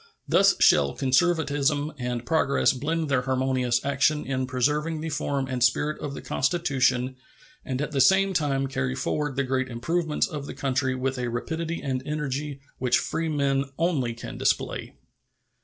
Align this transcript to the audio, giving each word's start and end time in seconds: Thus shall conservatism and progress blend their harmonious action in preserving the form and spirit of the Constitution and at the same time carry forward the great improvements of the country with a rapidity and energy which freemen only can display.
Thus 0.27 0.55
shall 0.59 0.93
conservatism 0.95 1.93
and 1.99 2.25
progress 2.25 2.73
blend 2.73 3.07
their 3.07 3.21
harmonious 3.21 3.85
action 3.85 4.25
in 4.25 4.47
preserving 4.47 4.99
the 4.99 5.09
form 5.09 5.45
and 5.47 5.63
spirit 5.63 6.01
of 6.01 6.15
the 6.15 6.23
Constitution 6.23 7.17
and 7.63 7.79
at 7.83 7.91
the 7.91 8.01
same 8.01 8.33
time 8.33 8.65
carry 8.65 8.95
forward 8.95 9.35
the 9.35 9.43
great 9.43 9.69
improvements 9.69 10.25
of 10.25 10.47
the 10.47 10.55
country 10.55 10.95
with 10.95 11.19
a 11.19 11.27
rapidity 11.29 11.83
and 11.83 12.01
energy 12.03 12.59
which 12.79 12.97
freemen 12.97 13.65
only 13.77 14.15
can 14.15 14.39
display. 14.39 14.95